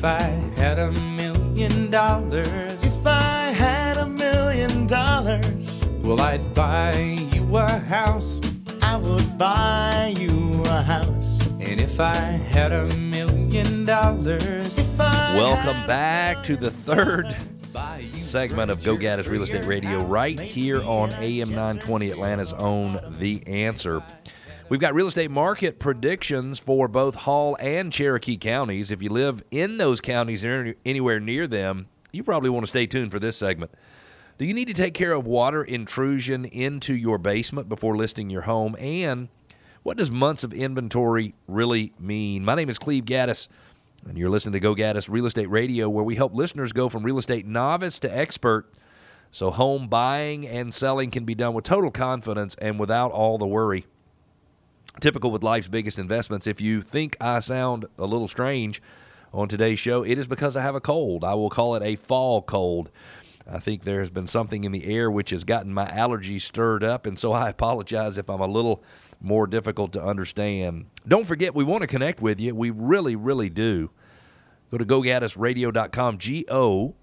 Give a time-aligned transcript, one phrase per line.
[0.00, 0.22] If I
[0.56, 7.68] had a million dollars, If I had a million dollars, well, I'd buy you a
[7.68, 8.40] house.
[8.80, 11.48] I would buy you a house.
[11.60, 16.70] And if I had a million dollars, If I Welcome had a back to the
[16.70, 17.36] third
[18.22, 23.46] segment of Go Gaddis Real Estate Radio right here on AM 920 Atlanta's own The
[23.46, 24.02] Answer.
[24.70, 28.92] We've got real estate market predictions for both Hall and Cherokee counties.
[28.92, 32.86] If you live in those counties or anywhere near them, you probably want to stay
[32.86, 33.72] tuned for this segment.
[34.38, 38.42] Do you need to take care of water intrusion into your basement before listing your
[38.42, 38.76] home?
[38.78, 39.28] And
[39.82, 42.44] what does months of inventory really mean?
[42.44, 43.48] My name is Cleve Gaddis,
[44.06, 47.02] and you're listening to Go Gaddis Real Estate Radio, where we help listeners go from
[47.02, 48.72] real estate novice to expert
[49.32, 53.48] so home buying and selling can be done with total confidence and without all the
[53.48, 53.84] worry.
[55.00, 58.82] Typical with life's biggest investments, if you think I sound a little strange
[59.32, 61.24] on today's show, it is because I have a cold.
[61.24, 62.90] I will call it a fall cold.
[63.50, 66.84] I think there has been something in the air which has gotten my allergies stirred
[66.84, 68.82] up, and so I apologize if I'm a little
[69.20, 70.86] more difficult to understand.
[71.06, 72.54] Don't forget, we want to connect with you.
[72.54, 73.90] We really, really do.
[74.70, 76.94] Go to gogaddisradio.com, G O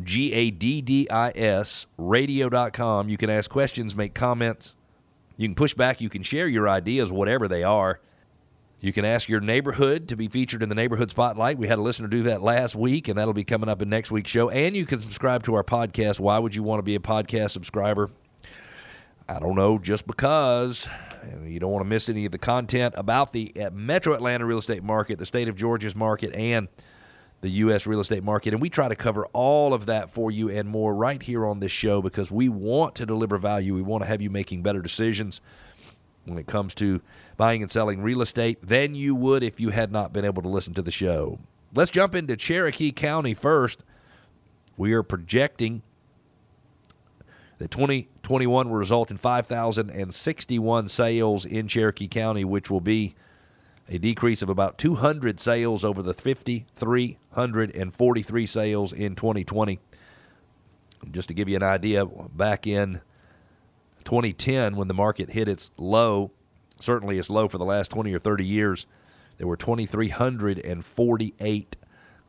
[0.00, 3.08] G A D D I S, radio.com.
[3.08, 4.74] You can ask questions, make comments.
[5.36, 6.00] You can push back.
[6.00, 8.00] You can share your ideas, whatever they are.
[8.80, 11.56] You can ask your neighborhood to be featured in the neighborhood spotlight.
[11.56, 14.10] We had a listener do that last week, and that'll be coming up in next
[14.10, 14.50] week's show.
[14.50, 16.18] And you can subscribe to our podcast.
[16.18, 18.10] Why would you want to be a podcast subscriber?
[19.28, 20.88] I don't know, just because
[21.44, 24.58] you don't want to miss any of the content about the uh, Metro Atlanta real
[24.58, 26.66] estate market, the state of Georgia's market, and
[27.42, 27.86] the U.S.
[27.86, 28.54] real estate market.
[28.54, 31.60] And we try to cover all of that for you and more right here on
[31.60, 33.74] this show because we want to deliver value.
[33.74, 35.40] We want to have you making better decisions
[36.24, 37.02] when it comes to
[37.36, 40.48] buying and selling real estate than you would if you had not been able to
[40.48, 41.40] listen to the show.
[41.74, 43.82] Let's jump into Cherokee County first.
[44.76, 45.82] We are projecting
[47.58, 53.16] that 2021 will result in 5,061 sales in Cherokee County, which will be
[53.92, 59.78] a decrease of about 200 sales over the 5,343 sales in 2020.
[61.10, 63.02] Just to give you an idea, back in
[64.04, 66.30] 2010, when the market hit its low,
[66.80, 68.86] certainly its low for the last 20 or 30 years,
[69.36, 71.76] there were 2,348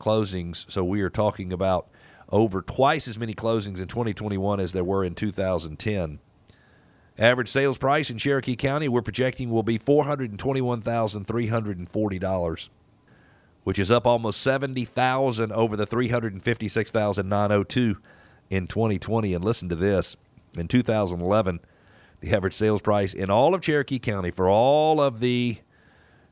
[0.01, 0.69] closings.
[0.69, 1.87] So we are talking about
[2.27, 6.19] over twice as many closings in 2021 as there were in 2010.
[7.17, 12.69] Average sales price in Cherokee County we're projecting will be $421,340,
[13.63, 17.97] which is up almost 70,000 over the 356,902
[18.49, 20.17] in 2020 and listen to this.
[20.57, 21.59] In 2011,
[22.21, 25.59] the average sales price in all of Cherokee County for all of the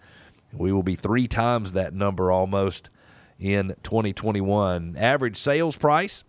[0.52, 2.90] We will be three times that number almost
[3.38, 4.96] in 2021.
[4.96, 6.24] Average sales price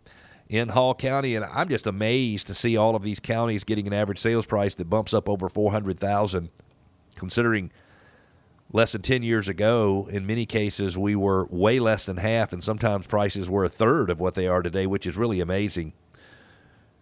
[0.48, 3.94] in Hall County, and I'm just amazed to see all of these counties getting an
[3.94, 6.50] average sales price that bumps up over 400,000,
[7.16, 7.72] considering
[8.74, 12.64] less than 10 years ago, in many cases, we were way less than half, and
[12.64, 15.94] sometimes prices were a third of what they are today, which is really amazing.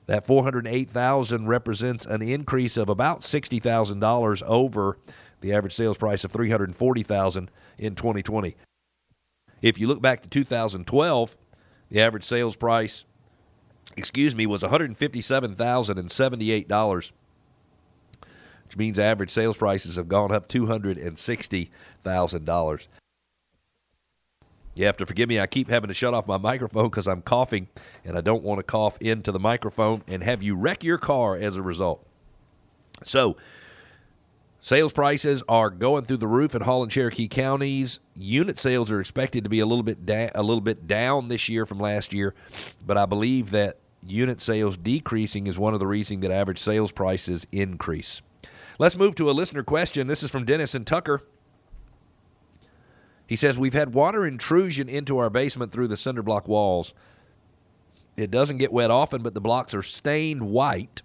[0.06, 4.98] That 408,000 represents an increase of about $60,000 over
[5.40, 8.58] the average sales price of 340,000 in 2020.
[9.62, 11.38] If you look back to 2012,
[11.90, 13.06] the average sales price,
[13.96, 17.12] excuse me, was $157,078,
[18.72, 22.88] which means average sales prices have gone up $260,000.
[24.76, 25.42] You have to forgive me.
[25.42, 27.68] I keep having to shut off my microphone because I'm coughing,
[28.06, 31.36] and I don't want to cough into the microphone and have you wreck your car
[31.36, 32.08] as a result.
[33.04, 33.36] So,
[34.62, 38.00] sales prices are going through the roof in Hall and Cherokee counties.
[38.16, 41.50] Unit sales are expected to be a little bit da- a little bit down this
[41.50, 42.34] year from last year,
[42.88, 46.94] but I believe that unit sales decreasing is one of the reasons that average sales
[46.94, 48.22] prices increase.
[48.82, 50.08] Let's move to a listener question.
[50.08, 51.22] This is from Dennis and Tucker.
[53.28, 56.96] He says, We've had water intrusion into our basement through the cinder block walls.
[58.18, 61.04] It doesn't get wet often, but the blocks are stained white,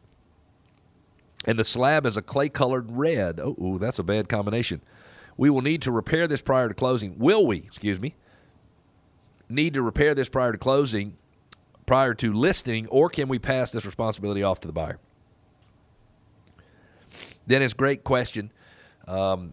[1.45, 3.41] and the slab is a clay colored red.
[3.41, 4.81] Oh, ooh, that's a bad combination.
[5.37, 7.19] We will need to repair this prior to closing.
[7.19, 8.15] Will we, excuse me,
[9.51, 11.19] need to repair this prior to closing,
[11.85, 14.99] prior to listing, or can we pass this responsibility off to the buyer?
[17.47, 18.53] Dennis, great question.
[19.07, 19.53] Um,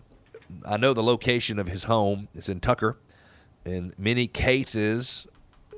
[0.66, 2.28] I know the location of his home.
[2.34, 2.98] It's in Tucker.
[3.66, 5.28] In many cases,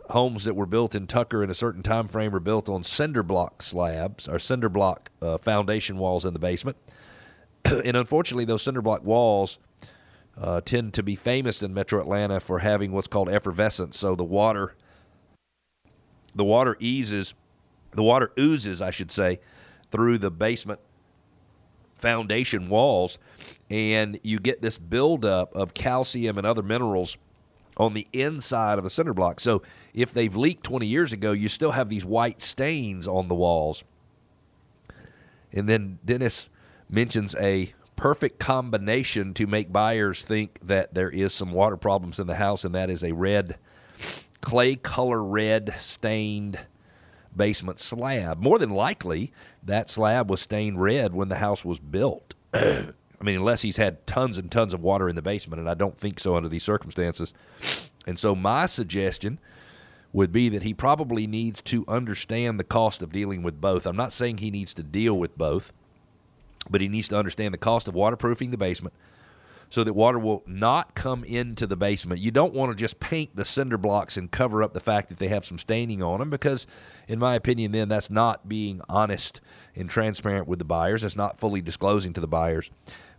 [0.09, 3.23] homes that were built in Tucker in a certain time frame were built on cinder
[3.23, 6.77] block slabs or cinder block uh, foundation walls in the basement.
[7.65, 9.57] and unfortunately, those cinder block walls
[10.37, 13.97] uh, tend to be famous in Metro Atlanta for having what's called effervescence.
[13.97, 14.75] So the water,
[16.33, 17.33] the water eases,
[17.91, 19.39] the water oozes, I should say,
[19.91, 20.79] through the basement
[21.97, 23.17] foundation walls,
[23.69, 27.17] and you get this buildup of calcium and other minerals
[27.77, 29.39] on the inside of the cinder block.
[29.39, 29.61] So
[29.93, 33.83] if they've leaked 20 years ago, you still have these white stains on the walls.
[35.51, 36.49] And then Dennis
[36.89, 42.27] mentions a perfect combination to make buyers think that there is some water problems in
[42.27, 43.57] the house, and that is a red,
[44.41, 46.59] clay color red stained
[47.35, 48.41] basement slab.
[48.41, 49.31] More than likely,
[49.63, 52.33] that slab was stained red when the house was built.
[52.53, 55.73] I mean, unless he's had tons and tons of water in the basement, and I
[55.73, 57.33] don't think so under these circumstances.
[58.05, 59.39] And so, my suggestion
[60.13, 63.85] would be that he probably needs to understand the cost of dealing with both.
[63.85, 65.73] I'm not saying he needs to deal with both,
[66.69, 68.93] but he needs to understand the cost of waterproofing the basement
[69.75, 72.21] so that water will not come into the basement.
[72.21, 75.17] You don't want to just paint the cinder blocks and cover up the fact that
[75.17, 76.65] they have some staining on them because,
[77.09, 79.41] in my opinion, then that's not being honest
[79.75, 81.01] and transparent with the buyers.
[81.01, 82.71] That's not fully disclosing to the buyers.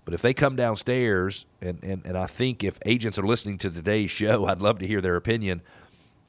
[0.06, 3.68] But if they come downstairs, and, and, and I think if agents are listening to
[3.68, 5.60] today's show, I'd love to hear their opinion.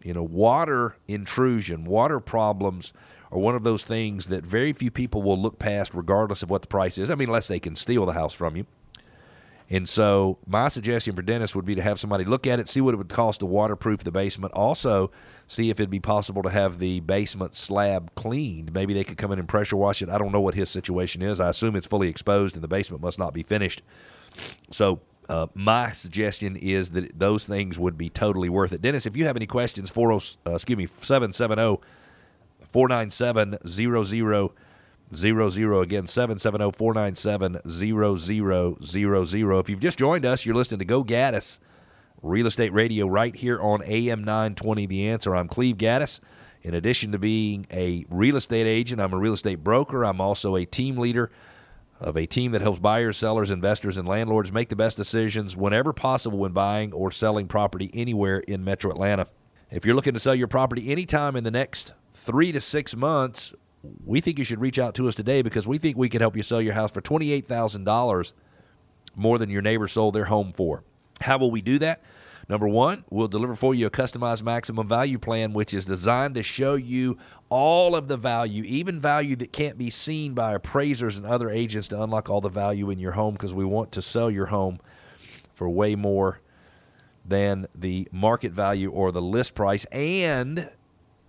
[0.04, 2.92] You know, water intrusion, water problems
[3.32, 6.64] are one of those things that very few people will look past regardless of what
[6.64, 7.10] the price is.
[7.10, 8.66] I mean, unless they can steal the house from you.
[9.70, 12.80] And so, my suggestion for Dennis would be to have somebody look at it, see
[12.80, 14.54] what it would cost to waterproof the basement.
[14.54, 15.12] Also,
[15.46, 18.74] see if it'd be possible to have the basement slab cleaned.
[18.74, 20.08] Maybe they could come in and pressure wash it.
[20.08, 21.42] I don't know what his situation is.
[21.42, 23.82] I assume it's fully exposed and the basement must not be finished.
[24.72, 28.82] So, uh, my suggestion is that those things would be totally worth it.
[28.82, 31.82] Dennis, if you have any questions, 40, uh, excuse me, 770
[32.72, 34.54] 497 Zero zero
[35.10, 39.60] again, 770 497 0000.
[39.60, 41.60] If you've just joined us, you're listening to Go Gaddis
[42.22, 45.34] Real Estate Radio right here on AM 920 The Answer.
[45.34, 46.20] I'm Cleve Gaddis.
[46.62, 50.04] In addition to being a real estate agent, I'm a real estate broker.
[50.04, 51.32] I'm also a team leader
[52.02, 55.94] of a team that helps buyers, sellers, investors, and landlords make the best decisions whenever
[55.94, 59.28] possible when buying or selling property anywhere in metro Atlanta.
[59.72, 63.54] If you're looking to sell your property anytime in the next three to six months,
[64.06, 66.36] we think you should reach out to us today because we think we can help
[66.36, 68.34] you sell your house for $28,000
[69.16, 70.84] more than your neighbor sold their home for.
[71.22, 72.04] How will we do that?
[72.50, 76.44] Number one, we'll deliver for you a customized maximum value plan, which is designed to
[76.44, 77.18] show you
[77.50, 81.90] all of the value, even value that can't be seen by appraisers and other agents
[81.90, 84.80] to unlock all the value in your home because we want to sell your home
[85.54, 86.40] for way more
[87.26, 89.84] than the market value or the list price.
[89.92, 90.70] And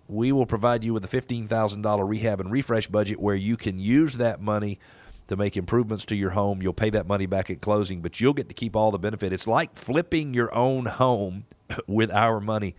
[0.08, 4.14] we will provide you with a $15,000 rehab and refresh budget where you can use
[4.14, 4.80] that money
[5.28, 6.62] to make improvements to your home.
[6.62, 9.32] You'll pay that money back at closing, but you'll get to keep all the benefit.
[9.32, 11.44] It's like flipping your own home
[11.86, 12.74] with our money.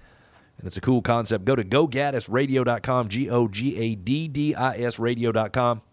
[0.57, 1.45] And it's a cool concept.
[1.45, 5.83] Go to gogaddisradio.com, G O G A D D I S radio.com.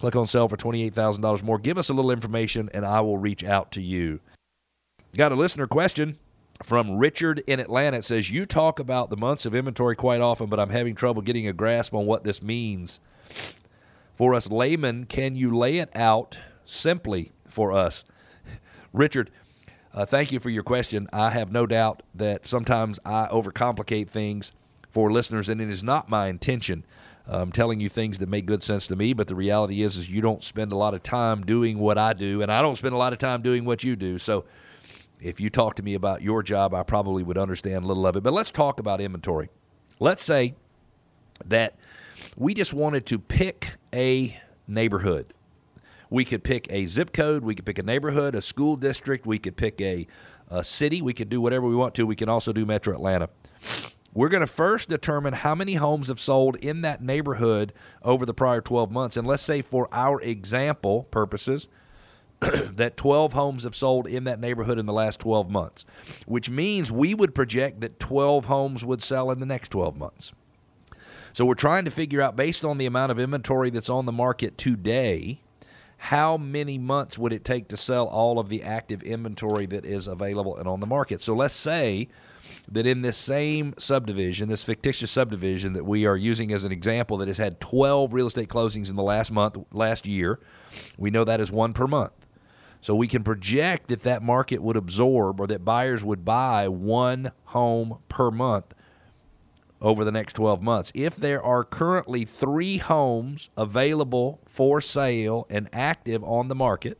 [0.00, 1.58] Click on sell for $28,000 more.
[1.58, 4.20] Give us a little information, and I will reach out to you.
[5.16, 6.18] Got a listener question
[6.62, 7.98] from Richard in Atlanta.
[7.98, 11.22] It says, You talk about the months of inventory quite often, but I'm having trouble
[11.22, 13.00] getting a grasp on what this means.
[14.14, 18.04] For us laymen, can you lay it out simply for us?
[18.92, 19.30] Richard,
[19.92, 21.08] uh, thank you for your question.
[21.12, 24.52] I have no doubt that sometimes I overcomplicate things
[24.88, 26.84] for listeners, and it is not my intention.
[27.28, 30.08] I'm telling you things that make good sense to me, but the reality is, is
[30.08, 32.94] you don't spend a lot of time doing what I do, and I don't spend
[32.94, 34.18] a lot of time doing what you do.
[34.18, 34.44] So
[35.20, 38.16] if you talk to me about your job, I probably would understand a little of
[38.16, 38.22] it.
[38.22, 39.48] But let's talk about inventory.
[39.98, 40.54] Let's say
[41.44, 41.74] that
[42.36, 45.32] we just wanted to pick a neighborhood.
[46.10, 49.38] We could pick a zip code, we could pick a neighborhood, a school district, we
[49.38, 50.06] could pick a,
[50.48, 52.06] a city, we could do whatever we want to.
[52.06, 53.28] We can also do Metro Atlanta.
[54.14, 58.32] We're going to first determine how many homes have sold in that neighborhood over the
[58.32, 59.16] prior 12 months.
[59.16, 61.68] And let's say, for our example purposes,
[62.40, 65.84] that 12 homes have sold in that neighborhood in the last 12 months,
[66.26, 70.32] which means we would project that 12 homes would sell in the next 12 months.
[71.32, 74.12] So we're trying to figure out, based on the amount of inventory that's on the
[74.12, 75.40] market today,
[75.98, 80.06] how many months would it take to sell all of the active inventory that is
[80.06, 81.20] available and on the market?
[81.20, 82.08] So let's say
[82.70, 87.16] that in this same subdivision, this fictitious subdivision that we are using as an example
[87.18, 90.38] that has had 12 real estate closings in the last month, last year,
[90.98, 92.12] we know that is one per month.
[92.80, 97.32] So we can project that that market would absorb or that buyers would buy one
[97.46, 98.74] home per month
[99.80, 100.92] over the next 12 months.
[100.94, 106.98] If there are currently three homes available for sale and active on the market,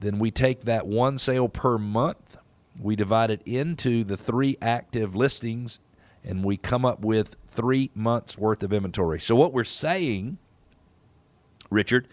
[0.00, 2.38] then we take that one sale per month,
[2.78, 5.78] we divide it into the three active listings,
[6.24, 9.20] and we come up with three months worth of inventory.
[9.20, 10.38] So, what we're saying,
[11.70, 12.08] Richard,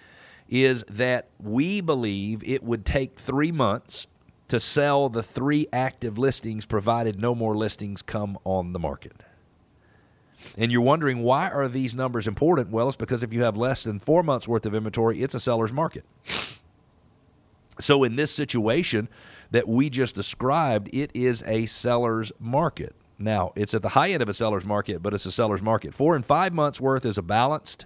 [0.49, 4.07] is that we believe it would take three months
[4.47, 9.23] to sell the three active listings provided no more listings come on the market.
[10.57, 12.71] And you're wondering why are these numbers important?
[12.71, 15.39] Well, it's because if you have less than four months worth of inventory, it's a
[15.39, 16.05] seller's market.
[17.79, 19.09] So in this situation
[19.51, 22.95] that we just described, it is a seller's market.
[23.19, 25.93] Now, it's at the high end of a seller's market, but it's a seller's market.
[25.93, 27.85] Four and five months worth is a balanced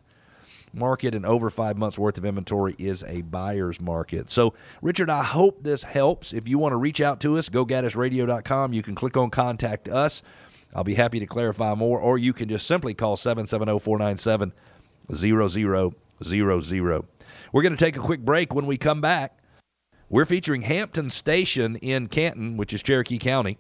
[0.74, 4.30] market, and over five months worth of inventory is a buyer's market.
[4.30, 6.34] So, Richard, I hope this helps.
[6.34, 8.74] If you want to reach out to us, go gaddisradio.com.
[8.74, 10.22] You can click on contact us.
[10.74, 14.54] I'll be happy to clarify more, or you can just simply call 770 497
[15.14, 15.94] 0000.
[17.52, 18.54] We're going to take a quick break.
[18.54, 19.40] When we come back,
[20.10, 23.58] we're featuring Hampton Station in Canton, which is Cherokee County.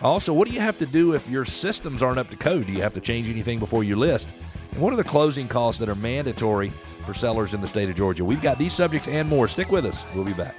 [0.00, 2.66] Also, what do you have to do if your systems aren't up to code?
[2.66, 4.28] Do you have to change anything before you list?
[4.72, 6.72] And what are the closing costs that are mandatory
[7.04, 8.24] for sellers in the state of Georgia?
[8.24, 9.46] We've got these subjects and more.
[9.48, 10.04] Stick with us.
[10.14, 10.56] We'll be back.